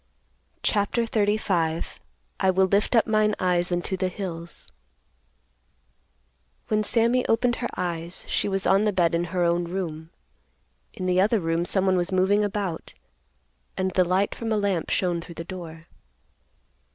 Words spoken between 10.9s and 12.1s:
In the other room someone